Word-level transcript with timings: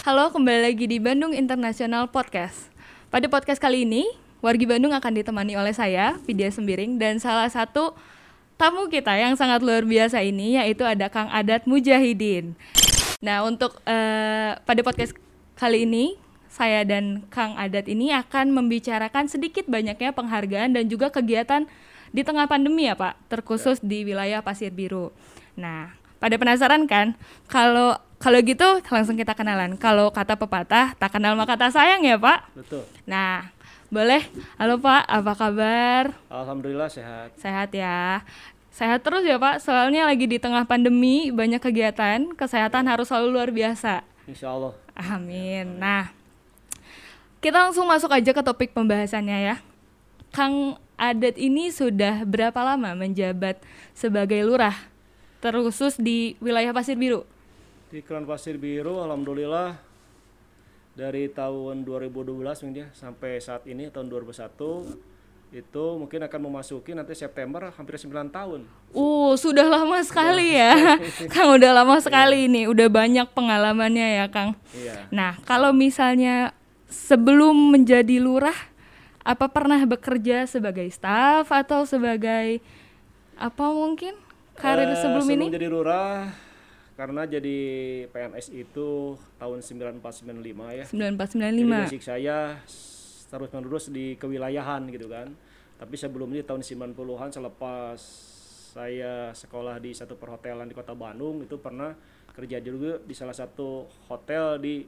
Halo, 0.00 0.32
kembali 0.32 0.64
lagi 0.64 0.88
di 0.88 0.96
Bandung 0.96 1.36
International 1.36 2.08
Podcast. 2.08 2.72
Pada 3.12 3.28
podcast 3.28 3.60
kali 3.60 3.84
ini, 3.84 4.08
Wargi 4.40 4.64
Bandung 4.64 4.96
akan 4.96 5.12
ditemani 5.12 5.60
oleh 5.60 5.76
saya, 5.76 6.16
Vidya 6.24 6.48
Sembiring, 6.48 6.96
dan 6.96 7.20
salah 7.20 7.52
satu 7.52 7.92
tamu 8.56 8.88
kita 8.88 9.12
yang 9.20 9.36
sangat 9.36 9.60
luar 9.60 9.84
biasa 9.84 10.24
ini, 10.24 10.56
yaitu 10.56 10.88
ada 10.88 11.12
Kang 11.12 11.28
Adat 11.28 11.68
Mujahidin. 11.68 12.56
Nah, 13.20 13.44
untuk 13.44 13.76
uh, 13.84 14.56
pada 14.64 14.80
podcast 14.80 15.12
kali 15.60 15.84
ini, 15.84 16.16
saya 16.48 16.80
dan 16.88 17.28
Kang 17.28 17.60
Adat 17.60 17.84
ini 17.84 18.08
akan 18.16 18.56
membicarakan 18.56 19.28
sedikit 19.28 19.68
banyaknya 19.68 20.16
penghargaan 20.16 20.80
dan 20.80 20.88
juga 20.88 21.12
kegiatan 21.12 21.68
di 22.08 22.24
tengah 22.24 22.48
pandemi 22.48 22.88
ya 22.88 22.96
Pak, 22.96 23.28
terkhusus 23.28 23.76
di 23.84 24.08
wilayah 24.08 24.40
Pasir 24.40 24.72
Biru. 24.72 25.12
Nah, 25.60 25.92
pada 26.20 26.36
penasaran 26.36 26.84
kan? 26.84 27.16
Kalau 27.48 27.96
kalau 28.20 28.38
gitu 28.44 28.84
langsung 28.92 29.16
kita 29.16 29.32
kenalan. 29.32 29.80
Kalau 29.80 30.12
kata 30.12 30.36
pepatah, 30.36 30.92
tak 30.94 31.16
kenal 31.16 31.32
maka 31.34 31.56
tak 31.56 31.72
sayang 31.72 32.04
ya 32.04 32.20
Pak. 32.20 32.52
Betul. 32.52 32.84
Nah, 33.08 33.48
boleh. 33.88 34.22
Halo 34.60 34.76
Pak, 34.76 35.08
apa 35.08 35.32
kabar? 35.32 36.02
Alhamdulillah 36.28 36.92
sehat. 36.92 37.32
Sehat 37.40 37.72
ya. 37.72 38.20
Sehat 38.70 39.00
terus 39.00 39.24
ya 39.24 39.40
Pak, 39.40 39.64
soalnya 39.64 40.04
lagi 40.04 40.28
di 40.28 40.36
tengah 40.36 40.68
pandemi 40.68 41.32
banyak 41.32 41.58
kegiatan, 41.58 42.36
kesehatan 42.36 42.86
harus 42.86 43.08
selalu 43.08 43.40
luar 43.40 43.50
biasa. 43.50 44.04
Insya 44.28 44.52
Allah. 44.52 44.76
Amin. 44.94 45.80
Nah, 45.80 46.12
kita 47.40 47.56
langsung 47.56 47.88
masuk 47.88 48.12
aja 48.12 48.30
ke 48.36 48.42
topik 48.44 48.76
pembahasannya 48.76 49.38
ya. 49.42 49.56
Kang 50.30 50.76
Adat 51.00 51.40
ini 51.40 51.72
sudah 51.72 52.28
berapa 52.28 52.60
lama 52.60 52.92
menjabat 52.92 53.64
sebagai 53.96 54.44
lurah, 54.44 54.76
terkhusus 55.40 55.96
di 55.96 56.36
wilayah 56.38 56.70
Pasir 56.76 57.00
Biru? 57.00 57.24
Di 57.88 58.04
Kelurahan 58.04 58.28
Pasir 58.28 58.60
Biru, 58.60 59.00
alhamdulillah 59.00 59.80
dari 60.94 61.32
tahun 61.32 61.82
2012 61.82 62.76
ya 62.76 62.86
sampai 62.92 63.40
saat 63.40 63.64
ini 63.64 63.88
tahun 63.88 64.12
2001 64.12 65.10
itu 65.50 65.84
mungkin 65.98 66.22
akan 66.22 66.40
memasuki 66.46 66.94
nanti 66.94 67.10
September 67.18 67.74
hampir 67.74 67.98
9 67.98 68.30
tahun. 68.30 68.70
Uh, 68.94 69.34
sudah 69.34 69.66
lama 69.66 69.98
sekali 70.06 70.54
ya. 70.54 70.94
Kang 71.34 71.58
udah 71.58 71.82
lama 71.82 71.98
sekali 71.98 72.46
iya. 72.46 72.52
nih, 72.54 72.64
udah 72.70 72.86
banyak 72.86 73.26
pengalamannya 73.34 74.22
ya, 74.22 74.26
Kang. 74.30 74.54
Iya. 74.70 75.10
Nah, 75.10 75.34
kalau 75.42 75.74
misalnya 75.74 76.54
sebelum 76.86 77.74
menjadi 77.74 78.22
lurah 78.22 78.54
apa 79.26 79.50
pernah 79.50 79.82
bekerja 79.82 80.46
sebagai 80.46 80.86
staf 80.94 81.50
atau 81.50 81.82
sebagai 81.82 82.62
apa 83.34 83.66
mungkin 83.74 84.14
karir 84.60 84.92
uh, 84.92 84.94
sebelum, 84.94 85.24
sebelum 85.24 85.26
ini? 85.26 85.44
Sebelum 85.48 85.56
jadi 85.56 85.66
lurah 85.72 86.16
karena 87.00 87.24
jadi 87.24 87.58
PNS 88.12 88.52
itu 88.52 89.16
tahun 89.40 89.64
9495 89.64 90.76
ya. 90.76 90.84
9495. 90.84 90.92
Jadi 90.92 91.64
basic 91.64 92.02
saya 92.04 92.60
terus 93.32 93.48
menerus 93.56 93.88
di 93.88 94.20
kewilayahan 94.20 94.84
gitu 94.92 95.08
kan. 95.08 95.32
Tapi 95.80 95.96
sebelum 95.96 96.28
ini 96.36 96.44
tahun 96.44 96.60
90-an 96.60 97.32
selepas 97.32 97.96
saya 98.76 99.32
sekolah 99.32 99.80
di 99.80 99.96
satu 99.96 100.20
perhotelan 100.20 100.68
di 100.68 100.76
Kota 100.76 100.92
Bandung 100.92 101.40
itu 101.40 101.56
pernah 101.56 101.96
kerja 102.36 102.60
juga 102.60 103.00
di 103.00 103.16
salah 103.16 103.34
satu 103.34 103.88
hotel 104.12 104.60
di 104.60 104.84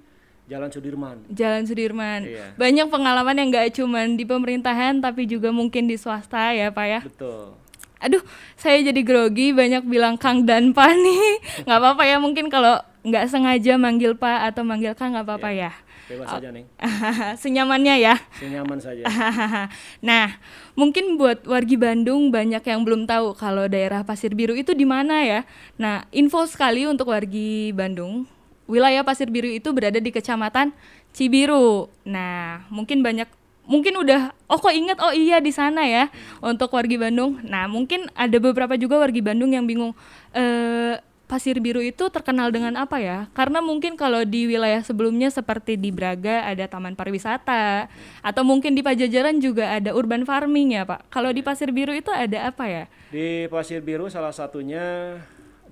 Jalan 0.52 0.68
Sudirman. 0.68 1.32
Jalan 1.32 1.64
Sudirman. 1.64 2.28
Iya. 2.28 2.52
Banyak 2.60 2.92
pengalaman 2.92 3.40
yang 3.40 3.48
gak 3.48 3.78
cuma 3.80 4.04
di 4.04 4.26
pemerintahan 4.28 5.00
tapi 5.00 5.24
juga 5.24 5.48
mungkin 5.48 5.88
di 5.88 5.96
swasta 5.96 6.52
ya 6.52 6.68
Pak 6.68 6.86
ya. 6.86 7.00
Betul 7.08 7.61
aduh 8.02 8.22
saya 8.58 8.82
jadi 8.82 9.00
grogi 9.06 9.54
banyak 9.54 9.86
bilang 9.86 10.18
Kang 10.18 10.42
dan 10.42 10.74
Pak 10.74 10.92
nih 11.06 11.38
nggak 11.64 11.78
apa-apa 11.78 12.02
ya 12.02 12.18
mungkin 12.18 12.50
kalau 12.50 12.82
nggak 13.06 13.30
sengaja 13.30 13.78
manggil 13.78 14.18
Pak 14.18 14.52
atau 14.52 14.62
manggil 14.66 14.92
Kang 14.98 15.14
nggak 15.14 15.26
apa-apa 15.26 15.50
ya, 15.54 15.70
ya. 15.70 15.72
Bebas 16.12 16.28
saja 16.28 16.48
nih. 16.50 16.64
Senyamannya 17.42 17.94
ya. 18.02 18.14
Senyaman 18.36 18.78
saja. 18.82 19.02
nah, 20.08 20.36
mungkin 20.74 21.16
buat 21.16 21.46
wargi 21.46 21.78
Bandung 21.78 22.28
banyak 22.28 22.60
yang 22.60 22.82
belum 22.82 23.06
tahu 23.06 23.32
kalau 23.38 23.70
daerah 23.70 24.02
Pasir 24.02 24.34
Biru 24.34 24.52
itu 24.52 24.74
di 24.74 24.84
mana 24.84 25.22
ya. 25.22 25.40
Nah, 25.78 26.04
info 26.10 26.44
sekali 26.44 26.84
untuk 26.84 27.14
wargi 27.14 27.72
Bandung. 27.72 28.26
Wilayah 28.66 29.06
Pasir 29.06 29.30
Biru 29.30 29.48
itu 29.48 29.72
berada 29.72 29.98
di 30.02 30.10
Kecamatan 30.10 30.74
Cibiru. 31.14 31.88
Nah, 32.04 32.66
mungkin 32.68 33.00
banyak 33.00 33.30
mungkin 33.62 33.94
udah 34.02 34.34
oh 34.50 34.58
kok 34.58 34.74
inget 34.74 34.98
oh 34.98 35.14
iya 35.14 35.38
di 35.38 35.54
sana 35.54 35.86
ya 35.86 36.10
untuk 36.42 36.74
wargi 36.74 36.98
Bandung. 36.98 37.38
Nah 37.46 37.70
mungkin 37.70 38.10
ada 38.14 38.36
beberapa 38.42 38.74
juga 38.74 38.98
wargi 38.98 39.22
Bandung 39.22 39.54
yang 39.54 39.64
bingung 39.66 39.94
eh, 40.34 40.98
Pasir 41.32 41.56
Biru 41.64 41.80
itu 41.80 42.12
terkenal 42.12 42.52
dengan 42.52 42.76
apa 42.76 43.00
ya? 43.00 43.24
Karena 43.32 43.64
mungkin 43.64 43.96
kalau 43.96 44.20
di 44.20 44.44
wilayah 44.44 44.84
sebelumnya 44.84 45.32
seperti 45.32 45.80
di 45.80 45.88
Braga 45.88 46.44
ada 46.44 46.68
taman 46.68 46.92
pariwisata 46.92 47.88
atau 48.20 48.42
mungkin 48.44 48.76
di 48.76 48.84
Pajajaran 48.84 49.40
juga 49.40 49.80
ada 49.80 49.96
urban 49.96 50.28
farming 50.28 50.76
ya 50.76 50.84
Pak. 50.84 51.08
Kalau 51.08 51.32
di 51.32 51.40
Pasir 51.40 51.72
Biru 51.72 51.96
itu 51.96 52.12
ada 52.12 52.52
apa 52.52 52.68
ya? 52.68 52.84
Di 53.08 53.48
Pasir 53.48 53.80
Biru 53.80 54.12
salah 54.12 54.36
satunya 54.36 55.16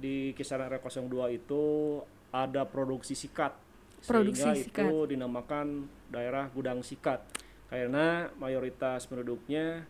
di 0.01 0.33
kisaran 0.33 0.73
R02 0.81 1.37
itu 1.37 1.63
ada 2.33 2.65
produksi 2.65 3.13
sikat. 3.13 3.53
Produksi 4.09 4.41
Sehingga 4.41 4.65
sikat. 4.65 4.89
itu 4.89 5.13
dinamakan 5.13 5.85
daerah 6.09 6.49
gudang 6.49 6.81
sikat 6.81 7.21
karena 7.71 8.29
mayoritas 8.37 9.07
penduduknya 9.07 9.87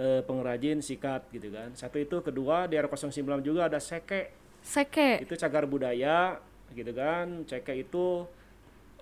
eh, 0.00 0.24
pengrajin 0.24 0.80
sikat 0.80 1.28
gitu 1.28 1.52
kan. 1.52 1.76
Satu 1.76 2.00
itu 2.00 2.24
kedua 2.24 2.64
di 2.64 2.80
R09 2.80 3.44
juga 3.44 3.68
ada 3.68 3.76
seke. 3.76 4.32
Seke. 4.64 5.20
Itu 5.20 5.36
cagar 5.36 5.68
budaya 5.68 6.40
gitu 6.72 6.90
kan. 6.96 7.44
Seke 7.44 7.76
itu 7.76 8.24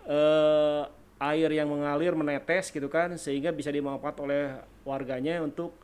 eh, 0.04 0.82
air 1.20 1.50
yang 1.54 1.70
mengalir 1.70 2.16
menetes 2.19 2.75
gitu 2.75 2.91
kan 2.91 3.14
sehingga 3.14 3.54
bisa 3.54 3.70
dimanfaat 3.70 4.16
oleh 4.19 4.56
warganya 4.82 5.38
untuk 5.44 5.76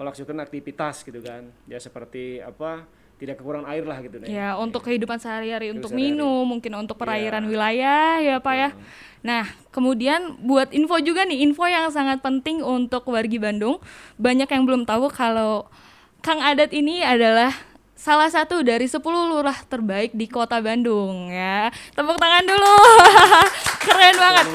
melakukan 0.00 0.40
aktivitas 0.40 1.04
gitu 1.04 1.20
kan. 1.20 1.52
Ya 1.68 1.76
seperti 1.76 2.40
apa 2.40 2.88
tidak 3.16 3.40
kekurangan 3.40 3.68
air 3.72 3.84
lah 3.88 3.98
gitu 4.04 4.16
deh. 4.20 4.28
Ya, 4.28 4.56
untuk 4.60 4.84
kehidupan 4.84 5.16
sehari-hari 5.16 5.72
untuk 5.72 5.88
sehari 5.88 6.12
minum, 6.12 6.44
mungkin 6.44 6.72
untuk 6.76 7.00
perairan 7.00 7.44
ya. 7.44 7.48
wilayah 7.48 8.10
ya 8.20 8.36
Pak 8.40 8.54
ya. 8.54 8.70
Nah, 9.24 9.44
kemudian 9.72 10.36
buat 10.44 10.70
info 10.70 11.00
juga 11.00 11.24
nih, 11.24 11.42
info 11.42 11.64
yang 11.64 11.88
sangat 11.88 12.20
penting 12.20 12.60
untuk 12.60 13.08
wargi 13.08 13.40
Bandung. 13.40 13.80
Banyak 14.20 14.46
yang 14.46 14.62
belum 14.68 14.82
tahu 14.84 15.08
kalau 15.10 15.66
Kang 16.20 16.44
Adat 16.44 16.70
ini 16.76 17.00
adalah 17.00 17.56
salah 17.96 18.28
satu 18.28 18.60
dari 18.60 18.84
10 18.84 19.00
lurah 19.02 19.56
terbaik 19.66 20.12
di 20.12 20.28
kota 20.28 20.60
Bandung 20.60 21.32
ya. 21.32 21.72
Tepuk 21.96 22.20
tangan 22.20 22.44
dulu. 22.44 22.76
Keren 23.88 24.16
banget. 24.20 24.46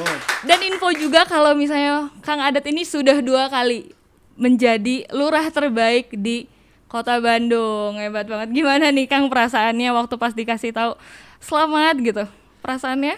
Dan 0.46 0.58
info 0.62 0.88
juga 0.94 1.26
kalau 1.26 1.52
misalnya 1.58 2.08
Kang 2.22 2.38
Adat 2.38 2.62
ini 2.70 2.86
sudah 2.86 3.18
dua 3.18 3.50
kali 3.50 3.90
menjadi 4.38 5.04
lurah 5.12 5.50
terbaik 5.50 6.14
di 6.14 6.46
Kota 6.92 7.16
Bandung 7.24 7.96
hebat 7.96 8.28
banget. 8.28 8.52
Gimana 8.52 8.92
nih 8.92 9.08
Kang 9.08 9.32
perasaannya 9.32 9.88
waktu 9.96 10.14
pas 10.20 10.36
dikasih 10.36 10.76
tahu 10.76 10.92
selamat 11.40 11.96
gitu. 12.04 12.24
Perasaannya? 12.60 13.16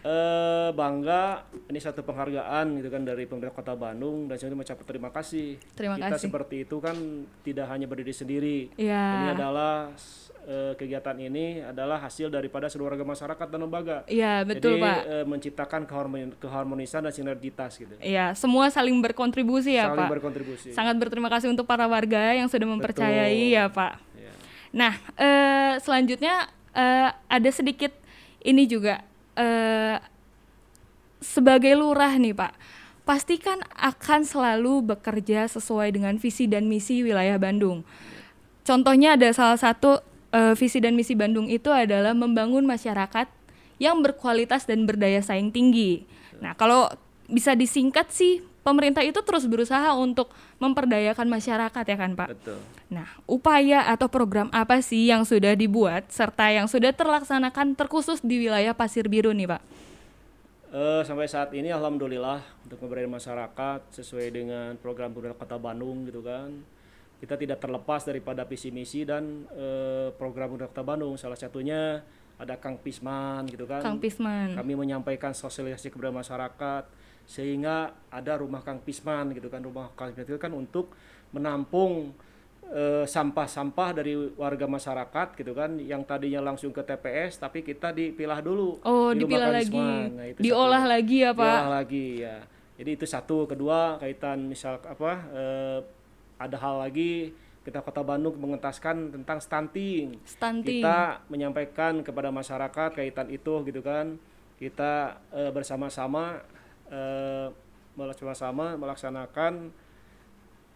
Eh 0.00 0.68
bangga. 0.72 1.44
Ini 1.68 1.76
satu 1.76 2.00
penghargaan 2.08 2.80
gitu 2.80 2.88
kan 2.88 3.04
dari 3.04 3.28
pemerintah 3.28 3.52
Kota 3.52 3.76
Bandung. 3.76 4.32
Dan 4.32 4.40
saya 4.40 4.56
mengucapkan 4.56 4.88
terima 4.88 5.12
kasih. 5.12 5.60
Terima 5.76 6.00
kita 6.00 6.16
kasih. 6.16 6.24
seperti 6.24 6.56
itu 6.64 6.76
kan 6.80 6.96
tidak 7.44 7.68
hanya 7.68 7.84
berdiri 7.84 8.16
sendiri. 8.16 8.58
Ya. 8.80 9.04
ini 9.20 9.28
adalah 9.36 9.92
uh, 10.46 10.72
kegiatan 10.78 11.16
ini 11.18 11.62
adalah 11.62 11.98
hasil 12.02 12.30
daripada 12.30 12.66
seluruh 12.66 12.94
warga 12.94 13.06
masyarakat 13.06 13.46
dan 13.48 13.60
lembaga. 13.62 13.96
Iya 14.10 14.42
betul 14.42 14.78
Jadi, 14.78 14.84
pak. 14.84 14.98
Uh, 15.06 15.24
menciptakan 15.26 15.82
keharmonisan 16.38 17.00
dan 17.06 17.12
sinergitas 17.14 17.78
gitu. 17.78 17.94
Iya 18.02 18.34
semua 18.34 18.70
saling 18.70 18.94
berkontribusi 19.00 19.78
ya 19.78 19.90
saling 19.90 19.96
pak. 19.96 19.98
Saling 19.98 20.12
berkontribusi. 20.18 20.68
Sangat 20.74 20.94
berterima 20.98 21.30
kasih 21.30 21.50
untuk 21.50 21.66
para 21.66 21.86
warga 21.86 22.34
yang 22.34 22.50
sudah 22.50 22.66
mempercayai 22.66 23.50
betul. 23.50 23.56
ya 23.56 23.64
pak. 23.70 23.92
Ya. 24.18 24.32
Nah 24.74 24.94
uh, 25.18 25.72
selanjutnya 25.82 26.50
uh, 26.74 27.10
ada 27.30 27.50
sedikit 27.50 27.94
ini 28.42 28.66
juga 28.66 29.02
uh, 29.38 29.96
sebagai 31.22 31.74
lurah 31.78 32.18
nih 32.18 32.34
pak 32.34 32.54
pastikan 33.02 33.58
akan 33.74 34.22
selalu 34.22 34.94
bekerja 34.94 35.50
sesuai 35.50 35.90
dengan 35.90 36.14
visi 36.22 36.46
dan 36.46 36.70
misi 36.70 37.02
wilayah 37.02 37.34
Bandung. 37.34 37.82
Contohnya 38.62 39.18
ada 39.18 39.34
salah 39.34 39.58
satu 39.58 40.11
uh, 40.32 40.54
visi 40.56 40.80
dan 40.80 40.96
misi 40.96 41.14
Bandung 41.14 41.46
itu 41.46 41.68
adalah 41.68 42.16
membangun 42.16 42.64
masyarakat 42.64 43.28
yang 43.78 44.00
berkualitas 44.00 44.66
dan 44.66 44.88
berdaya 44.88 45.20
saing 45.22 45.52
tinggi. 45.52 46.02
Nah, 46.42 46.56
kalau 46.58 46.90
bisa 47.30 47.54
disingkat 47.54 48.10
sih 48.10 48.42
pemerintah 48.62 49.02
itu 49.02 49.18
terus 49.22 49.44
berusaha 49.46 49.94
untuk 49.98 50.30
memperdayakan 50.58 51.26
masyarakat 51.26 51.84
ya 51.84 51.96
kan 51.98 52.12
Pak. 52.14 52.28
Betul. 52.34 52.58
Nah, 52.90 53.06
upaya 53.26 53.86
atau 53.90 54.06
program 54.06 54.48
apa 54.54 54.78
sih 54.80 55.10
yang 55.10 55.26
sudah 55.26 55.54
dibuat 55.58 56.08
serta 56.10 56.50
yang 56.50 56.70
sudah 56.70 56.94
terlaksanakan 56.94 57.74
terkhusus 57.74 58.22
di 58.22 58.46
wilayah 58.46 58.74
Pasir 58.74 59.10
Biru 59.10 59.34
nih 59.34 59.50
Pak? 59.50 59.62
Uh, 60.72 61.04
sampai 61.04 61.28
saat 61.28 61.52
ini 61.52 61.68
alhamdulillah 61.68 62.40
untuk 62.64 62.80
memberdayai 62.80 63.10
masyarakat 63.10 63.80
sesuai 63.92 64.26
dengan 64.32 64.72
program 64.80 65.12
pemerintah 65.12 65.36
Kota 65.36 65.60
Bandung 65.60 66.08
gitu 66.08 66.24
kan 66.24 66.48
kita 67.22 67.38
tidak 67.38 67.62
terlepas 67.62 68.02
daripada 68.02 68.42
visi 68.42 68.74
misi 68.74 69.06
dan 69.06 69.46
e, 69.54 69.66
program 70.18 70.58
Kota 70.58 70.82
Bandung. 70.82 71.14
Salah 71.14 71.38
satunya 71.38 72.02
ada 72.34 72.58
Kang 72.58 72.82
Pisman 72.82 73.46
gitu 73.46 73.62
kan. 73.62 73.78
Kang 73.78 74.02
Pisman. 74.02 74.58
Kami 74.58 74.74
menyampaikan 74.74 75.30
sosialisasi 75.30 75.94
kepada 75.94 76.10
masyarakat 76.10 76.82
sehingga 77.22 77.94
ada 78.10 78.42
rumah 78.42 78.66
Kang 78.66 78.82
Pisman 78.82 79.30
gitu 79.38 79.46
kan. 79.46 79.62
Rumah 79.62 79.94
Kang 79.94 80.10
Pisman 80.10 80.26
itu 80.26 80.42
kan 80.42 80.50
untuk 80.50 80.90
menampung 81.30 82.10
eh, 82.66 83.06
sampah-sampah 83.06 84.02
dari 84.02 84.18
warga 84.34 84.66
masyarakat 84.66 85.38
gitu 85.38 85.54
kan 85.54 85.78
yang 85.78 86.02
tadinya 86.02 86.42
langsung 86.42 86.74
ke 86.74 86.82
TPS 86.82 87.38
tapi 87.38 87.62
kita 87.62 87.94
dipilah 87.94 88.42
dulu 88.42 88.82
Oh, 88.82 89.14
di 89.14 89.22
rumah 89.22 89.38
dipilah 89.38 89.46
Kang 89.46 89.54
lagi. 89.54 89.70
Pisman. 89.70 90.08
Nah, 90.18 90.26
itu 90.26 90.38
Diolah 90.42 90.82
satu. 90.82 90.92
lagi 90.98 91.16
ya, 91.22 91.30
Pak. 91.30 91.46
Diolah 91.46 91.70
lagi 91.70 92.06
ya. 92.18 92.36
Jadi 92.82 92.90
itu 92.98 93.06
satu, 93.06 93.46
kedua 93.46 93.94
kaitan 94.02 94.50
misal 94.50 94.82
apa 94.82 95.12
eh, 95.30 96.01
ada 96.46 96.56
hal 96.58 96.82
lagi 96.82 97.30
kita 97.62 97.78
Kota 97.78 98.02
Bandung 98.02 98.34
mengentaskan 98.42 99.14
tentang 99.14 99.38
stunting. 99.38 100.18
Stunting. 100.26 100.82
Kita 100.82 101.22
menyampaikan 101.30 102.02
kepada 102.02 102.34
masyarakat 102.34 102.90
kaitan 102.98 103.30
itu 103.30 103.62
gitu 103.62 103.80
kan. 103.80 104.18
Kita 104.58 105.22
eh, 105.30 105.50
bersama-sama 105.54 106.42
eh, 106.90 107.46
bersama-sama 107.94 108.74
melaksanakan 108.74 109.70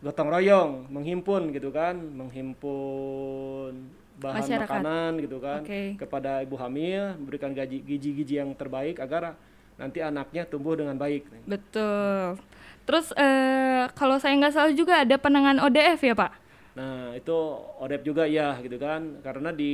gotong 0.04 0.28
royong, 0.30 0.72
menghimpun 0.92 1.50
gitu 1.50 1.74
kan, 1.74 1.96
menghimpun 1.96 3.72
bahan 4.16 4.44
Masyarakat. 4.44 4.68
makanan 4.68 5.10
gitu 5.20 5.36
kan 5.44 5.60
Oke. 5.60 5.82
kepada 6.00 6.40
ibu 6.40 6.56
hamil, 6.56 7.16
memberikan 7.20 7.52
gaji 7.52 7.84
gizi-gizi 7.84 8.40
yang 8.40 8.52
terbaik 8.56 8.96
agar 8.96 9.36
nanti 9.76 10.00
anaknya 10.00 10.48
tumbuh 10.48 10.72
dengan 10.72 10.96
baik. 10.96 11.28
Betul. 11.44 12.40
Terus 12.86 13.10
eh, 13.18 13.90
kalau 13.98 14.16
saya 14.22 14.38
nggak 14.38 14.54
salah 14.54 14.72
juga 14.72 15.02
ada 15.02 15.16
penanganan 15.18 15.58
ODF 15.66 16.00
ya 16.06 16.14
Pak? 16.14 16.32
Nah, 16.76 17.16
itu 17.16 17.34
ODEP 17.82 18.02
juga 18.06 18.24
ya 18.30 18.54
gitu 18.62 18.78
kan. 18.78 19.18
Karena 19.26 19.50
di 19.50 19.72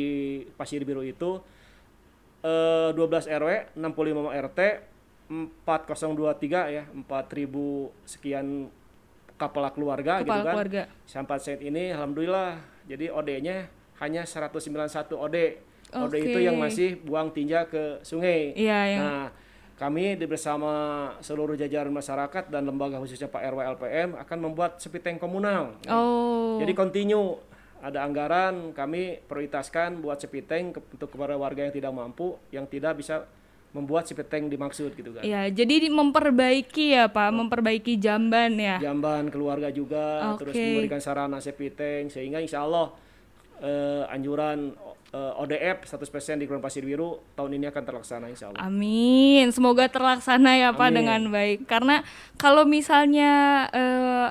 Pasir 0.56 0.82
Biru 0.82 1.04
itu 1.04 1.38
eh 2.42 2.90
12 2.96 3.28
RW, 3.28 3.76
65 3.78 4.32
RT, 4.32 4.60
4023 5.64 6.74
ya, 6.74 6.84
4000 6.90 7.92
sekian 8.08 8.66
kepala 9.38 9.70
keluarga 9.74 10.22
gitu 10.22 10.30
Kepala 10.30 10.44
kan. 10.44 10.54
keluarga. 10.54 10.82
Sampai 11.04 11.36
saat 11.38 11.60
ini 11.60 11.90
alhamdulillah 11.90 12.58
jadi 12.86 13.10
OD-nya 13.10 13.68
hanya 14.00 14.22
191 14.26 15.14
OD. 15.14 15.36
OD 15.92 16.14
itu 16.16 16.38
yang 16.40 16.56
masih 16.56 16.96
buang 17.04 17.28
tinja 17.30 17.68
ke 17.68 18.00
sungai. 18.00 18.56
Iya 18.56 18.78
yang 18.96 19.02
Nah, 19.04 19.26
kami 19.74 20.14
bersama 20.22 20.72
seluruh 21.18 21.54
jajaran 21.54 21.90
masyarakat 21.90 22.46
dan 22.46 22.62
lembaga 22.62 22.96
khususnya 22.96 23.26
Pak 23.26 23.42
RW 23.42 23.60
LPM 23.74 24.08
akan 24.16 24.38
membuat 24.40 24.78
sepi 24.78 24.98
tank 24.98 25.18
komunal. 25.18 25.74
oh 25.86 26.58
Jadi 26.58 26.72
continue 26.72 27.38
ada 27.82 28.00
anggaran 28.00 28.70
kami 28.70 29.18
prioritaskan 29.22 29.98
buat 29.98 30.16
sepi 30.16 30.40
tank 30.40 30.66
ke- 30.72 30.84
untuk 30.92 31.10
kepada 31.10 31.34
warga 31.34 31.66
yang 31.66 31.74
tidak 31.74 31.90
mampu 31.90 32.38
yang 32.48 32.62
tidak 32.64 32.94
bisa 32.94 33.26
membuat 33.72 34.04
sepi 34.04 34.22
tank 34.22 34.46
dimaksud 34.46 34.92
gitu 34.92 35.10
kan. 35.10 35.24
Iya, 35.24 35.48
jadi 35.48 35.74
di- 35.80 35.90
memperbaiki 35.90 36.92
ya 36.92 37.08
Pak, 37.08 37.32
memperbaiki 37.32 37.96
jamban 37.96 38.54
ya. 38.54 38.76
Jamban 38.78 39.32
keluarga 39.32 39.72
juga 39.72 40.36
Oke. 40.36 40.44
terus 40.44 40.54
memberikan 40.54 41.00
sarana 41.00 41.40
sepi 41.40 41.72
tank 41.72 42.12
sehingga 42.12 42.38
insya 42.38 42.62
Allah 42.62 42.92
eh, 43.58 44.04
anjuran 44.06 44.76
eh, 45.12 45.32
ODF 45.38 45.84
100% 45.84 46.40
di 46.40 46.44
Kelurahan 46.44 46.64
Pasir 46.64 46.82
Biru 46.82 47.20
tahun 47.32 47.60
ini 47.60 47.68
akan 47.68 47.82
terlaksana 47.84 48.26
insya 48.26 48.48
Allah. 48.50 48.64
Amin, 48.64 49.52
semoga 49.52 49.86
terlaksana 49.86 50.56
ya 50.56 50.72
Pak 50.72 50.88
Amin. 50.88 50.96
dengan 50.98 51.20
baik. 51.28 51.68
Karena 51.68 52.00
kalau 52.36 52.64
misalnya 52.64 53.30
eh, 53.70 54.28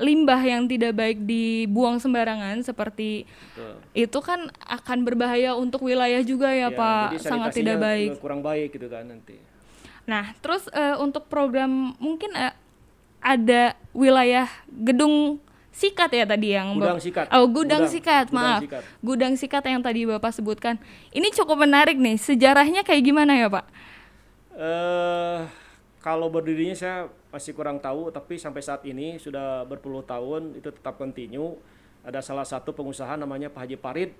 limbah 0.00 0.40
yang 0.40 0.64
tidak 0.64 0.96
baik 0.96 1.18
dibuang 1.26 2.00
sembarangan 2.00 2.62
seperti 2.64 3.28
Betul. 3.52 3.74
itu 3.92 4.18
kan 4.22 4.40
akan 4.64 4.98
berbahaya 5.04 5.52
untuk 5.52 5.84
wilayah 5.84 6.22
juga 6.24 6.48
ya, 6.48 6.70
Ya, 6.70 6.78
Pak, 6.78 7.18
jadi 7.18 7.26
sangat 7.26 7.50
tidak 7.52 7.76
baik. 7.82 8.16
kurang 8.22 8.40
baik 8.40 8.72
gitu 8.72 8.88
kan 8.88 9.04
nanti. 9.04 9.36
Nah, 10.08 10.32
terus 10.40 10.66
eh, 10.72 10.96
untuk 10.96 11.28
program 11.28 11.92
mungkin 12.00 12.32
eh, 12.32 12.54
ada 13.20 13.76
wilayah 13.92 14.48
gedung 14.72 15.36
sikat 15.70 16.10
ya 16.10 16.26
tadi 16.26 16.52
yang 16.52 16.74
Gudang 16.74 16.98
sikat. 16.98 17.26
Oh, 17.30 17.46
gudang, 17.46 17.86
Gudang- 17.86 17.90
sikat, 17.90 18.26
gudang 18.28 18.36
maaf. 18.36 18.60
sikat. 18.62 18.82
Gudang 19.00 19.34
sikat 19.38 19.62
yang 19.66 19.80
tadi 19.80 20.00
Bapak 20.04 20.32
sebutkan. 20.34 20.76
Ini 21.14 21.30
cukup 21.32 21.62
menarik 21.62 21.96
nih. 21.96 22.18
Sejarahnya 22.18 22.82
kayak 22.82 23.02
gimana 23.06 23.38
ya, 23.38 23.46
Pak? 23.46 23.64
Eh 24.58 25.40
kalau 26.00 26.32
berdirinya 26.32 26.72
saya 26.74 26.98
masih 27.30 27.52
kurang 27.52 27.78
tahu, 27.78 28.08
tapi 28.10 28.40
sampai 28.40 28.64
saat 28.64 28.82
ini 28.88 29.20
sudah 29.20 29.62
berpuluh 29.68 30.02
tahun 30.02 30.56
itu 30.56 30.72
tetap 30.72 30.96
continue. 30.96 31.60
Ada 32.00 32.24
salah 32.24 32.48
satu 32.48 32.72
pengusaha 32.72 33.14
namanya 33.14 33.52
Pak 33.52 33.68
Haji 33.68 33.76
Parit. 33.76 34.10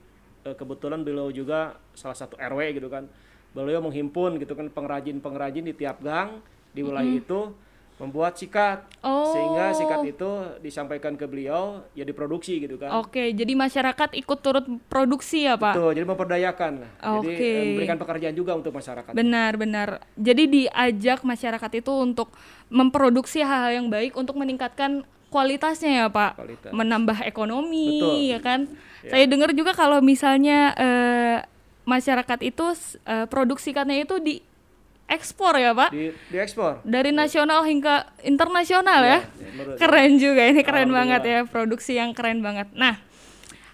Eh, 0.44 0.56
kebetulan 0.56 1.00
beliau 1.00 1.32
juga 1.32 1.76
salah 1.96 2.16
satu 2.16 2.36
RW 2.36 2.76
gitu 2.76 2.88
kan. 2.92 3.08
Beliau 3.50 3.82
menghimpun 3.82 4.38
gitu 4.38 4.54
kan 4.54 4.68
pengrajin-pengrajin 4.70 5.64
di 5.66 5.74
tiap 5.74 5.98
gang 6.00 6.38
di 6.70 6.86
wilayah 6.86 7.18
itu 7.18 7.50
membuat 8.00 8.40
sikat. 8.40 8.88
Oh. 9.04 9.28
Sehingga 9.36 9.76
sikat 9.76 10.00
itu 10.08 10.30
disampaikan 10.64 11.12
ke 11.20 11.28
beliau 11.28 11.84
ya 11.92 12.08
diproduksi 12.08 12.56
gitu 12.56 12.80
kan. 12.80 12.96
Oke, 13.04 13.36
jadi 13.36 13.52
masyarakat 13.52 14.16
ikut 14.16 14.38
turut 14.40 14.64
produksi 14.88 15.44
ya, 15.44 15.60
Pak? 15.60 15.76
Betul, 15.76 15.92
jadi 16.00 16.06
memperdayakan. 16.08 16.72
lah. 16.80 16.90
Jadi 17.20 17.30
eh, 17.36 17.62
memberikan 17.76 18.00
pekerjaan 18.00 18.34
juga 18.34 18.56
untuk 18.56 18.72
masyarakat. 18.72 19.12
Benar, 19.12 19.52
benar. 19.60 19.88
Jadi 20.16 20.42
diajak 20.48 21.20
masyarakat 21.20 21.70
itu 21.76 21.92
untuk 21.92 22.32
memproduksi 22.72 23.44
hal-hal 23.44 23.84
yang 23.84 23.86
baik 23.92 24.16
untuk 24.16 24.40
meningkatkan 24.40 25.04
kualitasnya 25.28 25.92
ya, 25.92 26.06
Pak. 26.08 26.40
Kualitas. 26.40 26.70
Menambah 26.72 27.18
ekonomi, 27.28 28.00
Betul. 28.00 28.32
ya 28.32 28.38
kan? 28.40 28.60
Ya. 29.04 29.10
Saya 29.12 29.24
dengar 29.28 29.52
juga 29.52 29.76
kalau 29.76 30.00
misalnya 30.00 30.72
eh, 30.80 31.38
masyarakat 31.84 32.40
itu 32.48 32.64
eh, 33.04 33.28
produksi 33.28 33.76
itu 33.76 34.16
diekspor 35.10 35.58
ya, 35.58 35.74
Pak. 35.74 35.90
Di 35.90 36.14
diekspor. 36.30 36.86
Dari 36.86 37.10
nasional 37.10 37.66
hingga 37.66 38.06
internasional 38.22 39.02
ya. 39.02 39.10
Ya, 39.10 39.20
menurut- 39.50 39.76
Keren 39.76 40.12
juga 40.16 40.42
ini, 40.46 40.62
keren 40.62 40.94
banget 40.94 41.22
ya, 41.24 41.38
produksi 41.42 41.98
yang 41.98 42.14
keren 42.14 42.38
banget. 42.38 42.70
Nah, 42.72 43.02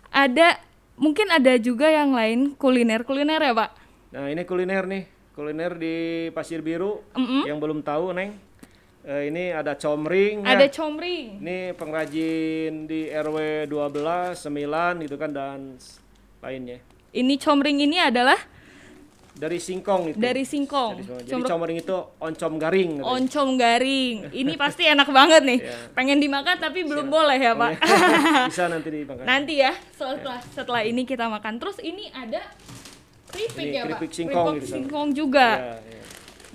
ada 0.09 0.56
mungkin 0.97 1.29
ada 1.29 1.61
juga 1.61 1.93
yang 1.93 2.17
lain 2.17 2.56
kuliner-kuliner 2.56 3.37
ya, 3.38 3.53
Pak. 3.53 3.71
Nah 4.09 4.33
ini 4.33 4.49
kuliner 4.49 4.88
nih, 4.88 5.05
kuliner 5.37 5.77
di 5.77 5.94
Pasir 6.33 6.65
Biru 6.65 7.05
yang 7.44 7.61
belum 7.61 7.85
tahu 7.85 8.17
neng. 8.17 8.33
Eh, 9.05 9.31
ini 9.31 9.53
ada 9.53 9.77
comring. 9.77 10.43
ya. 10.43 10.56
Ada 10.56 10.67
comring. 10.67 11.38
Ini 11.38 11.77
pengrajin 11.77 12.91
di 12.91 13.06
RW 13.06 13.69
12, 13.69 14.35
9 14.41 15.05
gitu 15.05 15.15
kan 15.15 15.31
dan 15.31 15.77
lainnya. 16.41 16.81
Ini 17.12 17.38
comring 17.38 17.79
ini 17.79 18.03
adalah 18.03 18.35
Dari 19.37 19.61
Singkong 19.61 20.02
itu. 20.09 20.16
dari 20.16 20.43
singkong. 20.43 20.93
Dari 20.97 21.05
Singkong. 21.05 21.21
Jadi 21.21 21.33
Comro- 21.37 21.49
comring 21.50 21.78
itu 21.78 21.97
oncom 22.16 22.52
garing. 22.57 22.90
katanya. 22.97 23.12
oncom 23.12 23.49
garing. 23.55 24.16
Ini 24.33 24.52
pasti 24.57 24.83
enak 24.83 25.09
banget 25.09 25.43
nih. 25.45 25.59
Iya. 25.61 25.76
Pengen 25.93 26.19
dimakan 26.19 26.57
tapi 26.57 26.81
belum 26.83 27.07
boleh 27.07 27.37
ya, 27.37 27.52
Pak. 27.52 27.71
Bisa 28.50 28.64
nanti 28.66 28.88
dimakan. 28.88 29.25
Nanti 29.25 29.61
ya, 29.61 29.76
setelah 29.93 30.40
setelah 30.49 30.83
ini 30.83 31.05
kita 31.05 31.28
makan. 31.28 31.61
Terus 31.61 31.76
ini 31.81 32.09
ada 32.09 32.40
keripik 33.28 33.61
Ini 33.61 33.69
ya, 33.71 33.83
Pak. 33.83 33.88
keripik 33.93 34.12
singkong 34.14 34.47
Keripik 34.49 34.62
gitu. 34.62 34.73
singkong 34.73 35.09
juga. 35.12 35.49
Ya, 35.52 35.75
ya. 35.85 36.00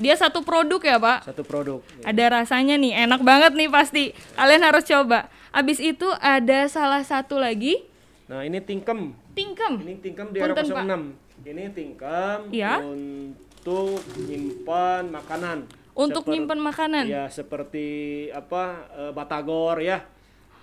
Dia 0.01 0.15
satu 0.17 0.41
produk 0.41 0.81
ya, 0.81 0.97
Pak. 0.97 1.19
Satu 1.23 1.43
produk. 1.43 1.79
Ya. 1.95 2.09
Ada 2.09 2.25
rasanya 2.35 2.75
nih, 2.75 3.05
enak 3.05 3.21
banget 3.21 3.53
nih 3.53 3.69
pasti. 3.69 4.03
Kalian 4.33 4.63
harus 4.63 4.81
coba. 4.83 5.29
Abis 5.51 5.77
itu 5.77 6.09
ada 6.17 6.65
salah 6.65 7.03
satu 7.03 7.37
lagi, 7.37 7.85
Nah 8.25 8.41
ini 8.41 8.57
tingkem. 8.57 9.13
tingkem. 9.31 9.73
Ini 9.77 9.93
tingkem 9.99 10.31
di 10.31 10.39
Punten, 10.39 10.65
RW 10.65 10.81
06. 10.81 11.30
Ini 11.41 11.63
tingkem 11.71 12.49
Ya. 12.49 12.77
untuk 12.77 13.97
nyimpan 14.15 15.09
makanan. 15.09 15.57
Untuk 15.91 16.23
Seper- 16.23 16.31
nyimpen 16.31 16.59
makanan. 16.59 17.05
Ya 17.05 17.25
seperti 17.27 17.87
apa 18.31 18.63
eh, 18.91 19.11
batagor 19.11 19.77
ya. 19.77 20.05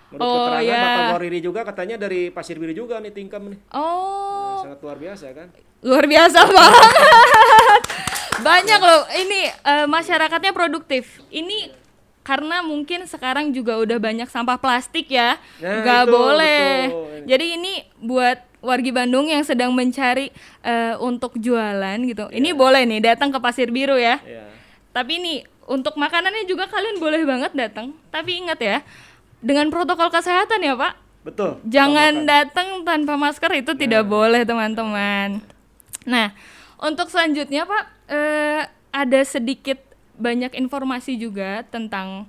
Menurut 0.09 0.25
Oh, 0.25 0.35
keterangan 0.49 0.65
ya. 0.65 0.81
batagor 0.81 1.23
ini 1.23 1.39
juga 1.39 1.61
katanya 1.63 1.97
dari 1.99 2.31
Pasir 2.31 2.57
Biru 2.57 2.73
juga 2.73 2.97
nih 2.97 3.13
tingkem 3.13 3.53
nih. 3.53 3.61
Oh, 3.71 4.63
Sangat 4.63 4.81
luar 4.81 4.97
biasa 4.97 5.27
kan. 5.33 5.49
luar 5.79 6.05
biasa 6.05 6.39
banget. 6.49 7.83
Banyak 8.41 8.81
loh. 8.81 9.03
Ini 9.11 9.41
eh, 9.53 9.87
masyarakatnya 9.87 10.53
produktif. 10.53 11.21
Ini 11.29 11.75
karena 12.23 12.61
mungkin 12.61 13.05
sekarang 13.05 13.51
juga 13.51 13.77
udah 13.77 13.99
banyak 13.99 14.27
sampah 14.27 14.57
plastik 14.57 15.09
ya. 15.09 15.37
Nah, 15.59 15.81
Nggak 15.81 16.03
itu, 16.03 16.11
boleh. 16.11 16.69
betul. 16.87 17.15
Jadi 17.27 17.47
ini 17.53 17.73
buat 17.99 18.39
wargi 18.59 18.91
Bandung 18.91 19.31
yang 19.31 19.43
sedang 19.47 19.71
mencari 19.71 20.35
eh, 20.63 20.95
untuk 20.99 21.39
jualan 21.39 21.99
gitu. 22.07 22.27
Ini 22.31 22.51
boleh 22.55 22.85
nih 22.85 23.15
datang 23.15 23.31
ke 23.31 23.39
Pasir 23.39 23.71
Biru 23.71 23.95
ya. 23.95 24.19
Ya. 24.23 24.47
Tapi 24.91 25.23
ini 25.23 25.35
untuk 25.69 25.95
makanannya 26.01 26.49
juga 26.49 26.67
kalian 26.67 26.99
boleh 26.99 27.23
banget 27.23 27.53
datang. 27.55 27.95
Tapi 28.09 28.41
ingat 28.41 28.59
ya, 28.59 28.79
dengan 29.39 29.69
protokol 29.71 30.11
kesehatan 30.11 30.65
ya 30.65 30.75
Pak. 30.75 30.95
Betul. 31.23 31.61
Jangan 31.69 32.25
datang 32.25 32.83
tanpa 32.83 33.15
masker 33.21 33.53
itu 33.61 33.77
tidak 33.77 34.09
boleh 34.09 34.49
teman-teman. 34.49 35.45
Nah, 36.09 36.33
untuk 36.81 37.13
selanjutnya 37.13 37.69
Pak, 37.69 37.85
eh, 38.09 38.63
ada 38.89 39.21
sedikit 39.29 39.77
banyak 40.19 40.57
informasi 40.59 41.15
juga 41.15 41.63
tentang 41.69 42.27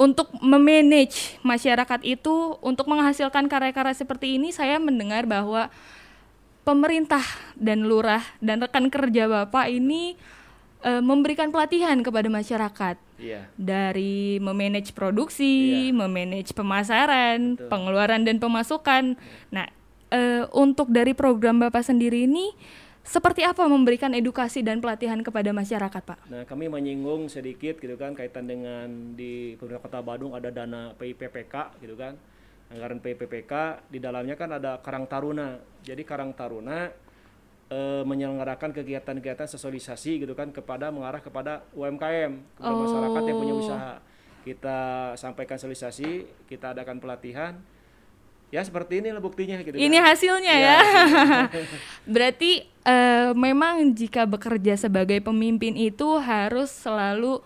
untuk 0.00 0.32
memanage 0.40 1.36
masyarakat 1.44 2.00
itu 2.08 2.56
untuk 2.64 2.88
menghasilkan 2.88 3.52
karya-karya 3.52 3.92
seperti 3.92 4.40
ini 4.40 4.48
saya 4.48 4.80
mendengar 4.80 5.28
bahwa 5.28 5.68
pemerintah 6.64 7.20
dan 7.60 7.84
lurah 7.84 8.24
dan 8.40 8.64
rekan 8.64 8.88
kerja 8.88 9.28
Bapak 9.28 9.68
ini 9.68 10.16
uh, 10.88 11.04
memberikan 11.04 11.52
pelatihan 11.52 12.00
kepada 12.00 12.32
masyarakat. 12.32 12.96
Iya. 13.20 13.52
Dari 13.60 14.40
memanage 14.40 14.96
produksi, 14.96 15.92
Iya. 15.92 15.96
memanage 16.00 16.56
pemasaran, 16.56 17.60
Betul. 17.60 17.68
pengeluaran 17.68 18.24
dan 18.24 18.40
pemasukan. 18.40 19.20
Nah, 19.52 19.68
uh, 20.08 20.48
untuk 20.56 20.88
dari 20.88 21.12
program 21.12 21.60
Bapak 21.60 21.84
sendiri 21.84 22.24
ini 22.24 22.56
seperti 23.00 23.42
apa 23.42 23.64
memberikan 23.66 24.12
edukasi 24.12 24.60
dan 24.60 24.78
pelatihan 24.78 25.18
kepada 25.24 25.50
masyarakat, 25.50 26.02
Pak? 26.04 26.18
Nah, 26.28 26.42
kami 26.44 26.68
menyinggung 26.68 27.26
sedikit 27.26 27.80
gitu 27.80 27.96
kan 27.96 28.12
kaitan 28.12 28.46
dengan 28.46 29.16
di 29.16 29.56
pemerintah 29.56 29.82
Kota 29.82 30.00
Bandung 30.04 30.36
ada 30.36 30.52
dana 30.52 30.92
PIPPK 30.94 31.80
gitu 31.80 31.96
kan. 31.96 32.14
Anggaran 32.70 33.02
PIPPK 33.02 33.52
di 33.90 33.98
dalamnya 33.98 34.38
kan 34.38 34.54
ada 34.54 34.78
Karang 34.78 35.10
Taruna. 35.10 35.58
Jadi 35.82 36.06
Karang 36.06 36.30
Taruna 36.36 36.86
eh, 37.66 38.02
menyelenggarakan 38.06 38.70
kegiatan-kegiatan 38.74 39.46
sosialisasi 39.46 40.22
gitu 40.22 40.34
kan 40.34 40.50
kepada 40.50 40.90
mengarah 40.90 41.18
kepada 41.18 41.66
UMKM, 41.74 42.58
kepada 42.58 42.74
masyarakat 42.76 43.22
yang 43.26 43.38
punya 43.38 43.54
Oh. 43.54 43.62
usaha. 43.62 43.94
Kita 44.40 44.78
sampaikan 45.14 45.58
sosialisasi, 45.58 46.26
kita 46.46 46.72
adakan 46.74 46.98
pelatihan. 46.98 47.58
Ya 48.50 48.60
seperti 48.60 48.98
ini 48.98 49.10
lah 49.10 49.18
buktinya 49.18 49.58
gitu 49.58 49.72
Ini 49.72 49.94
kan. 49.94 50.06
hasilnya 50.10 50.54
Ya, 50.54 50.58
ya. 50.58 50.78
Berarti 52.14 52.66
eh, 52.82 53.30
memang 53.32 53.92
jika 53.92 54.26
bekerja 54.26 54.74
sebagai 54.74 55.20
pemimpin 55.20 55.74
itu 55.74 56.18
harus 56.18 56.66
selalu 56.68 57.38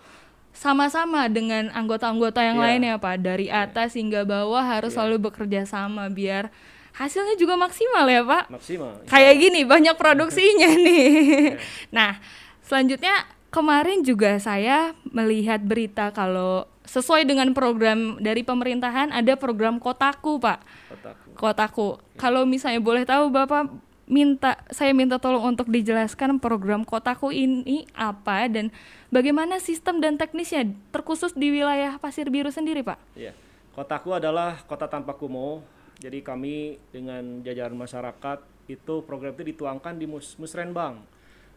sama-sama 0.49 1.27
dengan 1.27 1.67
anggota-anggota 1.69 2.39
yang 2.39 2.57
Iya. 2.57 2.65
lain 2.65 2.81
ya 2.85 2.95
Pak. 2.97 3.15
Dari 3.19 3.47
atas 3.47 3.93
hingga 3.93 4.23
bawah 4.23 4.63
harus 4.63 4.91
Iya. 4.91 4.97
selalu 4.97 5.17
bekerja 5.21 5.61
sama 5.63 6.07
biar 6.07 6.49
hasilnya 6.91 7.35
juga 7.35 7.53
maksimal 7.53 8.07
ya 8.07 8.23
Pak. 8.23 8.43
Maksimal. 8.49 9.03
Kayak 9.05 9.35
gini 9.37 9.61
banyak 9.61 9.95
produksinya 9.95 10.69
nih. 10.85 11.59
Nah, 11.91 12.17
selanjutnya 12.61 13.13
kemarin 13.51 14.01
juga 14.01 14.35
saya 14.37 14.95
melihat 15.05 15.59
berita 15.59 16.09
kalau 16.09 16.65
sesuai 16.85 17.25
dengan 17.25 17.51
program 17.51 18.17
dari 18.21 18.41
pemerintahan 18.41 19.11
ada 19.11 19.33
program 19.35 19.81
Kotaku, 19.81 20.39
Pak. 20.41 20.59
Kotaku. 20.89 21.29
Kotaku. 21.35 21.87
Kalau 22.15 22.47
misalnya 22.47 22.81
boleh 22.81 23.03
tahu 23.03 23.29
Bapak 23.29 23.69
minta 24.05 24.61
saya 24.69 24.93
minta 24.93 25.17
tolong 25.17 25.57
untuk 25.57 25.65
dijelaskan 25.73 26.37
program 26.37 26.85
Kotaku 26.85 27.33
ini 27.33 27.89
apa 27.97 28.45
dan 28.45 28.69
bagaimana 29.09 29.57
sistem 29.57 29.97
dan 29.97 30.15
teknisnya 30.15 30.69
terkhusus 30.93 31.33
di 31.33 31.49
wilayah 31.49 31.97
Pasir 31.97 32.29
Biru 32.29 32.53
sendiri, 32.53 32.85
Pak. 32.85 33.01
Ya, 33.17 33.33
kotaku 33.73 34.13
adalah 34.13 34.61
kota 34.69 34.85
tanpa 34.85 35.17
kumuh. 35.17 35.61
Jadi 35.95 36.21
kami 36.21 36.77
dengan 36.91 37.41
jajaran 37.41 37.75
masyarakat 37.75 38.39
itu 38.67 39.01
program 39.05 39.33
itu 39.33 39.55
dituangkan 39.55 39.95
di 39.97 40.05
Mus 40.05 40.37
Musrenbang. 40.37 41.01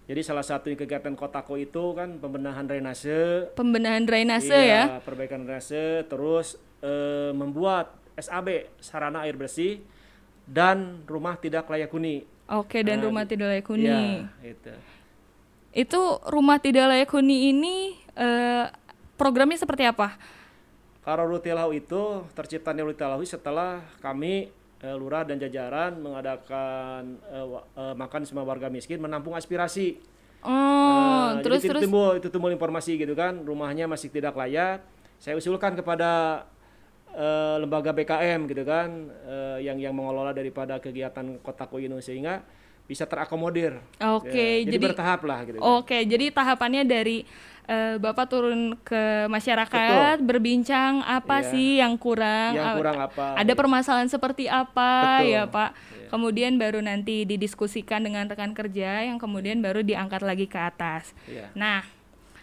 Jadi 0.08 0.24
salah 0.24 0.40
satu 0.40 0.72
kegiatan 0.72 1.12
kotaku 1.12 1.60
itu 1.60 1.92
kan 1.92 2.16
pembenahan 2.16 2.64
drainase, 2.64 3.52
Pembenahan 3.52 4.08
drainase 4.08 4.56
iya, 4.56 4.96
ya. 4.96 5.04
perbaikan 5.04 5.44
drainase, 5.44 6.08
terus 6.08 6.56
eh, 6.80 7.28
membuat 7.36 7.92
SAB 8.16 8.72
sarana 8.80 9.28
air 9.28 9.36
bersih 9.36 9.84
dan 10.48 11.04
rumah 11.04 11.36
tidak 11.36 11.68
layak 11.68 11.92
huni. 11.92 12.24
Oke, 12.48 12.80
dan 12.80 13.04
Nah, 13.04 13.12
rumah 13.12 13.28
tidak 13.28 13.52
layak 13.52 13.68
huni. 13.68 13.84
Ya, 13.84 14.32
itu. 14.40 14.72
Itu 15.76 16.00
rumah 16.24 16.56
tidak 16.56 16.88
layak 16.88 17.12
huni 17.12 17.52
ini 17.52 18.00
eh, 18.16 18.64
programnya 19.20 19.60
seperti 19.60 19.84
apa? 19.84 20.16
Karo 21.04 21.28
Rutilau 21.28 21.76
itu 21.76 22.24
terciptanya 22.32 22.80
Rutilau 22.80 23.20
setelah 23.28 23.84
kami 24.00 24.48
eh, 24.82 24.96
lurah 24.96 25.26
dan 25.26 25.38
jajaran 25.42 25.98
mengadakan 25.98 27.18
eh, 27.30 27.46
eh, 27.78 27.94
makan 27.94 28.22
semua 28.26 28.44
warga 28.46 28.70
miskin 28.70 29.02
menampung 29.02 29.34
aspirasi. 29.34 29.98
Oh, 30.42 31.08
Nah, 31.28 31.44
terus 31.44 31.60
jadi 31.62 31.70
terus 31.76 31.82
timbul 31.84 32.10
itu 32.16 32.28
timbul 32.30 32.50
informasi 32.54 32.96
gitu 32.96 33.14
kan, 33.14 33.42
rumahnya 33.42 33.84
masih 33.90 34.08
tidak 34.08 34.34
layak. 34.38 34.80
Saya 35.18 35.34
usulkan 35.34 35.74
kepada 35.74 36.44
eh, 37.12 37.56
lembaga 37.58 37.90
BKM 37.90 38.46
gitu 38.46 38.62
kan 38.62 39.10
eh, 39.26 39.66
yang 39.66 39.78
yang 39.82 39.94
mengelola 39.94 40.30
daripada 40.30 40.78
kegiatan 40.78 41.42
Kotaku 41.42 41.82
ini 41.82 41.98
sehingga 41.98 42.42
bisa 42.88 43.04
terakomodir. 43.04 43.76
Oke, 44.00 44.32
Ya, 44.32 44.64
jadi, 44.64 44.72
jadi 44.72 44.84
bertahap 44.88 45.20
lah 45.22 45.44
gitu. 45.44 45.60
Oke, 45.60 45.98
jadi 46.02 46.32
tahapannya 46.32 46.82
dari 46.82 47.28
eh, 47.68 48.00
Bapak 48.00 48.32
turun 48.32 48.80
ke 48.80 49.28
masyarakat, 49.28 50.24
berbincang 50.24 51.04
apa 51.04 51.44
Iya. 51.44 51.50
sih 51.52 51.70
yang 51.76 52.00
kurang, 52.00 52.56
Yang 52.56 52.64
a- 52.64 52.76
kurang 52.80 52.96
apa, 52.98 53.26
ada 53.36 53.44
gitu. 53.44 53.60
permasalahan 53.60 54.08
seperti 54.08 54.48
apa 54.48 55.20
Betul. 55.20 55.28
ya 55.28 55.42
Pak. 55.44 55.70
Iya. 55.76 56.08
Kemudian 56.08 56.52
baru 56.56 56.80
nanti 56.80 57.28
didiskusikan 57.28 58.00
dengan 58.00 58.24
rekan 58.24 58.56
kerja 58.56 59.04
yang 59.04 59.20
kemudian 59.20 59.60
baru 59.60 59.84
diangkat 59.84 60.24
lagi 60.24 60.48
ke 60.48 60.56
atas. 60.56 61.12
Iya. 61.28 61.52
Nah, 61.52 61.84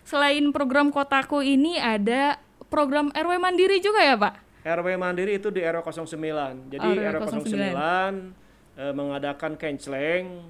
selain 0.06 0.46
program 0.54 0.94
Kotaku 0.94 1.42
ini 1.42 1.82
ada 1.82 2.38
program 2.70 3.10
RW 3.10 3.42
Mandiri 3.42 3.82
juga 3.82 4.06
ya 4.06 4.14
Pak? 4.14 4.46
RW 4.62 4.94
Mandiri 4.94 5.42
itu 5.42 5.50
di 5.50 5.66
RW 5.66 5.82
09. 6.06 6.70
Jadi 6.70 6.86
RW 6.86 7.02
RW 7.18 7.24
09 7.50 8.45
eh, 8.76 8.94
mengadakan 8.96 9.56
kenceleng 9.56 10.44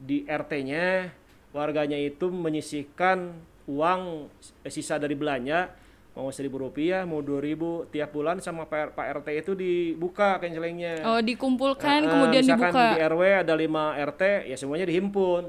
di 0.00 0.24
RT-nya 0.24 1.12
warganya 1.50 1.98
itu 1.98 2.30
menyisihkan 2.30 3.34
uang 3.68 4.30
eh, 4.64 4.72
sisa 4.72 4.96
dari 4.96 5.14
belanja. 5.18 5.72
Mau 6.10 6.26
seribu 6.34 6.58
rupiah 6.58 7.06
mau 7.06 7.22
dua 7.22 7.38
ribu 7.38 7.86
tiap 7.88 8.10
bulan 8.10 8.42
sama 8.42 8.66
Pak, 8.66 8.98
Pak 8.98 9.06
RT 9.22 9.28
itu 9.46 9.52
dibuka 9.54 10.42
kencelengnya. 10.42 11.06
Oh, 11.06 11.22
dikumpulkan 11.22 12.02
eh, 12.02 12.10
kemudian 12.10 12.42
misalkan 12.44 12.74
dibuka. 12.74 12.86
di 12.90 13.00
RW 13.06 13.22
ada 13.46 13.54
5 13.54 14.08
RT 14.10 14.22
ya 14.50 14.56
semuanya 14.58 14.86
dihimpun. 14.90 15.42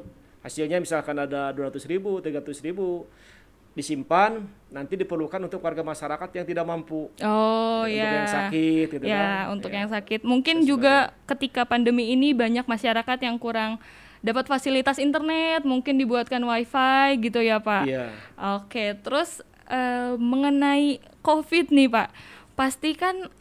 Hasilnya 0.46 0.78
misalkan 0.82 1.18
ada 1.18 1.54
200 1.54 1.82
ribu 1.86 2.22
300 2.22 2.66
ribu 2.66 3.06
disimpan 3.72 4.44
nanti 4.68 5.00
diperlukan 5.00 5.40
untuk 5.48 5.64
warga 5.64 5.80
masyarakat 5.80 6.30
yang 6.36 6.46
tidak 6.48 6.66
mampu 6.68 7.08
Oh 7.24 7.84
untuk 7.88 7.96
ya. 7.96 8.12
yang 8.24 8.28
sakit 8.28 8.88
gitu 8.88 9.06
ya, 9.08 9.48
kan. 9.48 9.56
untuk 9.56 9.72
Ya. 9.72 9.78
yang 9.84 9.90
sakit. 9.92 10.20
Mungkin 10.24 10.64
juga 10.64 11.16
ketika 11.24 11.64
pandemi 11.64 12.12
ini 12.12 12.36
banyak 12.36 12.68
masyarakat 12.68 13.18
yang 13.24 13.40
kurang 13.40 13.80
dapat 14.22 14.46
fasilitas 14.46 15.00
internet, 15.00 15.64
mungkin 15.64 15.98
dibuatkan 15.98 16.44
wifi 16.44 17.20
gitu 17.24 17.40
ya 17.40 17.64
Pak. 17.64 17.84
Iya. 17.88 18.06
Oke, 18.60 18.96
terus 19.00 19.40
eh, 19.68 20.14
mengenai 20.20 21.00
COVID 21.24 21.72
nih 21.72 21.88
Pak, 21.88 22.10
pasti 22.54 22.92
kan 22.94 23.32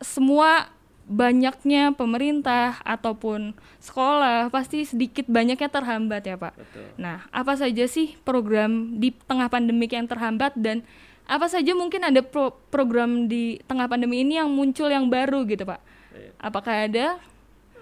semua 0.00 0.68
banyaknya 1.10 1.90
pemerintah 1.98 2.78
ataupun 2.86 3.58
sekolah 3.82 4.46
pasti 4.54 4.86
sedikit 4.86 5.26
banyaknya 5.26 5.66
terhambat 5.66 6.22
ya 6.22 6.38
Pak. 6.38 6.54
Betul. 6.54 6.86
Nah, 7.02 7.26
apa 7.34 7.58
saja 7.58 7.84
sih 7.90 8.14
program 8.22 9.02
di 9.02 9.10
tengah 9.26 9.50
pandemik 9.50 9.90
yang 9.90 10.06
terhambat 10.06 10.54
dan 10.54 10.86
apa 11.26 11.50
saja 11.50 11.74
mungkin 11.74 12.06
ada 12.06 12.22
pro- 12.22 12.54
program 12.70 13.26
di 13.26 13.58
tengah 13.66 13.90
pandemi 13.90 14.22
ini 14.22 14.38
yang 14.38 14.46
muncul 14.46 14.86
yang 14.86 15.10
baru 15.10 15.42
gitu 15.50 15.66
Pak? 15.66 15.82
Iya. 16.14 16.30
Apakah 16.38 16.74
ada? 16.86 17.06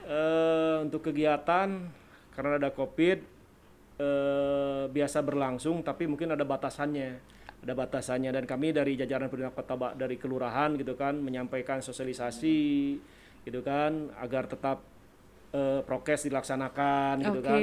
Eh, 0.08 0.76
untuk 0.88 1.04
kegiatan 1.12 1.68
karena 2.32 2.52
ada 2.56 2.72
covid 2.72 3.20
eh, 4.00 4.84
biasa 4.88 5.20
berlangsung 5.20 5.84
tapi 5.84 6.08
mungkin 6.08 6.32
ada 6.32 6.48
batasannya 6.48 7.20
ada 7.58 7.74
batasannya 7.74 8.30
dan 8.30 8.44
kami 8.46 8.70
dari 8.70 8.94
jajaran 8.94 9.28
pemerintah 9.28 9.52
kota 9.52 9.74
dari 9.98 10.16
kelurahan 10.16 10.72
gitu 10.78 10.94
kan 10.94 11.18
menyampaikan 11.18 11.82
sosialisasi 11.82 12.56
gitu 13.48 13.64
kan 13.64 14.12
agar 14.20 14.44
tetap 14.44 14.84
eh, 15.56 15.80
prokes 15.88 16.28
dilaksanakan 16.28 17.24
gitu 17.24 17.40
kan 17.40 17.60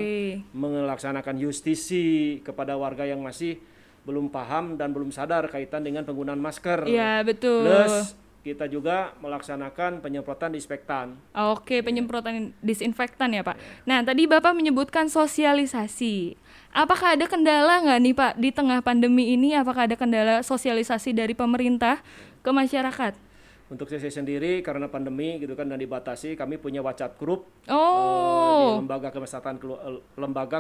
melaksanakan 0.58 1.38
justisi 1.38 2.42
kepada 2.42 2.74
warga 2.74 3.06
yang 3.06 3.22
masih 3.22 3.62
belum 4.06 4.34
paham 4.34 4.78
dan 4.78 4.94
belum 4.94 5.14
sadar 5.14 5.46
kaitan 5.50 5.86
dengan 5.86 6.06
penggunaan 6.06 6.42
masker 6.42 6.90
Iya, 6.90 7.22
betul. 7.22 7.66
plus 7.66 8.18
kita 8.46 8.70
juga 8.70 9.18
melaksanakan 9.26 10.06
penyemprotan 10.06 10.54
disinfektan 10.54 11.18
Oke, 11.34 11.82
penyemprotan 11.82 12.54
disinfektan 12.62 13.34
ya 13.34 13.42
Pak. 13.42 13.58
Nah, 13.90 14.06
tadi 14.06 14.30
Bapak 14.30 14.54
menyebutkan 14.54 15.10
sosialisasi. 15.10 16.38
Apakah 16.70 17.18
ada 17.18 17.26
kendala 17.26 17.82
nggak 17.82 18.00
nih 18.06 18.14
Pak 18.14 18.34
di 18.38 18.50
tengah 18.54 18.86
pandemi 18.86 19.34
ini? 19.34 19.58
Apakah 19.58 19.90
ada 19.90 19.98
kendala 19.98 20.46
sosialisasi 20.46 21.18
dari 21.18 21.34
pemerintah 21.34 22.06
ke 22.46 22.54
masyarakat? 22.54 23.25
Untuk 23.66 23.90
saya 23.90 23.98
sendiri 24.06 24.62
karena 24.62 24.86
pandemi 24.86 25.42
gitu 25.42 25.58
kan 25.58 25.66
dan 25.66 25.76
dibatasi, 25.76 26.38
kami 26.38 26.56
punya 26.56 26.80
WhatsApp 26.80 27.18
grup 27.18 27.50
eh, 27.66 27.66
di 27.66 27.74
Oh, 27.74 28.78
lembaga 28.78 29.10
kemasyarakatan 29.10 29.58
kelu- 29.58 29.82
eh, 29.82 29.98
lembaga 30.16 30.58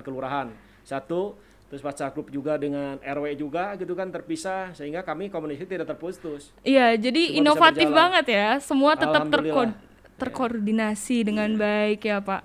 kelurahan. 0.00 0.48
Satu, 0.80 1.36
terus 1.68 1.84
WhatsApp 1.84 2.16
grup 2.16 2.32
juga 2.32 2.56
dengan 2.56 2.96
RW 2.98 3.36
juga 3.36 3.76
gitu 3.76 3.92
kan 3.92 4.08
terpisah 4.08 4.72
sehingga 4.72 5.02
kami 5.02 5.28
komunikasi 5.28 5.68
tidak 5.68 5.84
terputus. 5.86 6.48
iya. 6.62 6.96
Jadi 6.96 7.34
Semua 7.34 7.38
inovatif 7.44 7.88
banget 7.92 8.26
ya. 8.26 8.48
Semua 8.56 8.96
tetap 8.96 9.28
terko- 9.28 9.52
Alhamdulillah. 9.68 10.16
terkoordinasi 10.16 11.16
dengan 11.22 11.50
Iya. 11.50 11.60
baik 11.60 12.00
ya 12.02 12.18
Pak. 12.20 12.42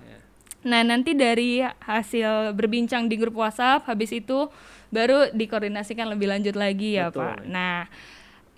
Nah, 0.62 0.84
nanti 0.84 1.10
dari 1.12 1.58
hasil 1.58 2.52
berbincang 2.52 3.08
di 3.08 3.16
grup 3.16 3.34
WhatsApp, 3.34 3.82
habis 3.82 4.12
itu 4.12 4.46
baru 4.88 5.32
dikoordinasikan 5.32 6.06
lebih 6.06 6.28
lanjut 6.28 6.52
lagi 6.52 6.94
ya 6.94 7.08
Betul. 7.08 7.18
Pak. 7.24 7.36
Nah, 7.48 7.88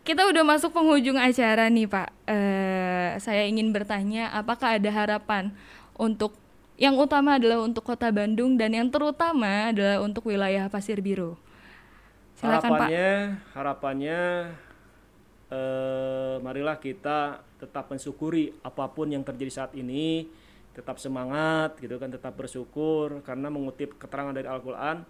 kita 0.04 0.28
udah 0.28 0.44
masuk 0.44 0.70
penghujung 0.76 1.16
acara 1.16 1.72
nih 1.72 1.88
Pak. 1.88 2.08
Eh, 2.28 3.10
saya 3.24 3.48
ingin 3.48 3.72
bertanya, 3.72 4.28
apakah 4.36 4.76
ada 4.76 4.90
harapan 4.92 5.48
untuk 5.96 6.36
yang 6.76 6.92
utama 7.00 7.40
adalah 7.40 7.64
untuk 7.64 7.88
kota 7.88 8.12
Bandung 8.12 8.60
dan 8.60 8.76
yang 8.76 8.92
terutama 8.92 9.72
adalah 9.72 10.04
untuk 10.04 10.28
wilayah 10.28 10.68
Pasir 10.68 11.00
Biru. 11.00 11.40
Silakan 12.36 12.76
harapannya, 12.76 13.08
Pak. 13.08 13.52
Harapannya 13.56 14.20
eh, 15.48 16.34
marilah 16.44 16.76
kita 16.76 17.40
tetap 17.56 17.88
mensyukuri 17.88 18.52
apa 18.60 18.84
pun 18.92 19.08
yang 19.08 19.24
terjadi 19.24 19.64
saat 19.64 19.72
ini, 19.72 20.28
tetap 20.76 21.00
semangat 21.00 21.80
gitu 21.80 21.96
kan, 21.96 22.12
tetap 22.12 22.36
bersyukur 22.36 23.24
karena 23.24 23.48
mengutip 23.48 23.96
keterangan 23.96 24.36
dari 24.36 24.44
Al-Qur'an, 24.44 25.00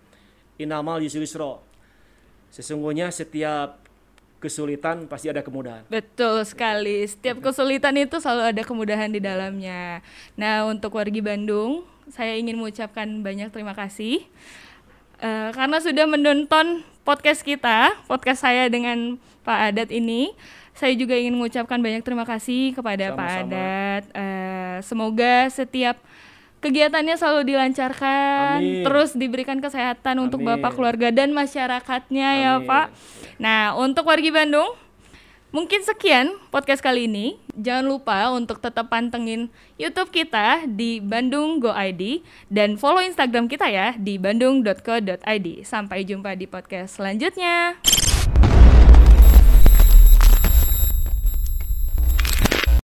inamal 0.63 1.03
yusrisro. 1.03 1.67
Sesungguhnya 2.55 3.11
setiap 3.11 3.83
kesulitan 4.43 5.09
pasti 5.09 5.33
ada 5.33 5.41
kemudahan. 5.41 5.87
Betul 5.89 6.45
sekali. 6.45 7.05
Setiap 7.09 7.41
kesulitan 7.41 7.97
itu 7.97 8.21
selalu 8.21 8.55
ada 8.55 8.63
kemudahan 8.63 9.09
di 9.09 9.21
dalamnya. 9.23 10.05
Nah, 10.37 10.69
untuk 10.69 11.01
wargi 11.01 11.25
Bandung, 11.25 11.87
saya 12.13 12.37
ingin 12.37 12.61
mengucapkan 12.61 13.09
banyak 13.25 13.49
terima 13.49 13.73
kasih 13.73 14.29
uh, 15.25 15.51
karena 15.57 15.79
sudah 15.81 16.07
menonton 16.09 16.85
podcast 17.05 17.41
kita, 17.45 17.97
podcast 18.09 18.45
saya 18.45 18.69
dengan 18.69 19.17
Pak 19.45 19.59
Adat 19.73 19.91
ini. 19.93 20.33
Saya 20.75 20.91
juga 20.99 21.15
ingin 21.15 21.39
mengucapkan 21.39 21.79
banyak 21.79 22.03
terima 22.03 22.27
kasih 22.27 22.75
kepada 22.75 23.15
Sama-sama. 23.15 23.23
Pak 23.23 23.33
Adat. 23.47 24.05
Uh, 24.11 24.77
semoga 24.83 25.35
setiap 25.47 25.97
kegiatannya 26.65 27.21
selalu 27.21 27.53
dilancarkan, 27.53 28.65
Amin. 28.65 28.81
terus 28.89 29.13
diberikan 29.13 29.61
kesehatan 29.61 30.17
Amin. 30.17 30.25
untuk 30.25 30.41
Bapak 30.41 30.73
keluarga 30.73 31.13
dan 31.13 31.37
masyarakatnya 31.37 32.29
ya, 32.41 32.53
Amin. 32.57 32.65
ya 32.65 32.69
Pak. 32.69 32.87
Nah, 33.37 33.77
untuk 33.77 34.09
wargi 34.09 34.33
Bandung, 34.33 34.73
mungkin 35.53 35.85
sekian 35.85 36.33
podcast 36.49 36.81
kali 36.81 37.05
ini. 37.05 37.37
Jangan 37.55 37.85
lupa 37.87 38.33
untuk 38.33 38.59
tetap 38.65 38.89
pantengin 38.89 39.53
YouTube 39.77 40.11
kita 40.11 40.65
di 40.65 40.99
Bandung 41.05 41.61
Go 41.61 41.71
ID 41.71 42.25
dan 42.49 42.81
follow 42.81 43.05
Instagram 43.05 43.47
kita 43.47 43.69
ya 43.69 43.93
di 44.01 44.17
bandung.co.id. 44.17 45.47
Sampai 45.69 46.09
jumpa 46.09 46.33
di 46.35 46.49
podcast 46.49 46.97
selanjutnya. 46.97 47.79